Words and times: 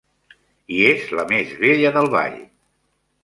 I 0.77 0.79
és 0.91 1.03
la 1.19 1.25
més 1.33 1.53
bella 1.65 1.91
del 1.99 2.09
ball. 2.17 2.39